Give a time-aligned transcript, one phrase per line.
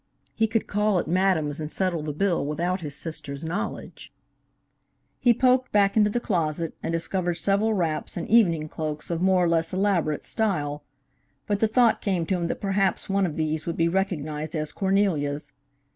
[0.33, 4.11] He could call at Madame's and settle the bill without his sister's knowledge.
[5.19, 9.43] He poked back into the closet and discovered several wraps and evening cloaks of more
[9.45, 10.81] or less elaborate style,
[11.45, 14.71] but the thought came to him that perhaps one of these would be recognized as
[14.71, 15.51] Cornelia's.